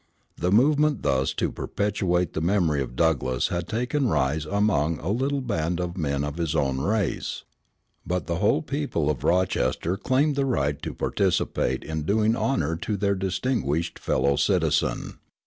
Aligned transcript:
The 0.35 0.51
movement 0.51 1.03
thus 1.03 1.31
to 1.35 1.51
perpetuate 1.51 2.33
the 2.33 2.41
memory 2.41 2.81
of 2.81 2.95
Douglass 2.95 3.49
had 3.49 3.67
taken 3.67 4.07
rise 4.09 4.45
among 4.47 4.97
a 4.97 5.11
little 5.11 5.41
band 5.41 5.79
of 5.79 5.95
men 5.95 6.23
of 6.23 6.37
his 6.37 6.55
own 6.55 6.79
race, 6.81 7.43
but 8.03 8.25
the 8.25 8.37
whole 8.37 8.63
people 8.63 9.11
of 9.11 9.23
Rochester 9.23 9.97
claimed 9.97 10.35
the 10.35 10.45
right 10.47 10.81
to 10.81 10.95
participate 10.95 11.83
in 11.83 12.01
doing 12.01 12.35
honor 12.35 12.75
to 12.77 12.97
their 12.97 13.13
distinguished 13.13 13.99
fellow 13.99 14.37
citizen. 14.37 15.19